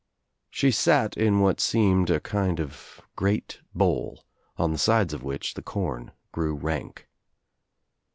[0.49, 4.25] She sat in what seemed a kind of great bowl
[4.57, 7.07] on the sides of which the corn grew rank.